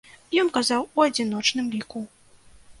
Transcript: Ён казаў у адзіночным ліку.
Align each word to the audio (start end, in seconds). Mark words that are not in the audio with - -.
Ён 0.43 0.47
казаў 0.55 0.81
у 0.97 1.05
адзіночным 1.07 1.71
ліку. 1.77 2.05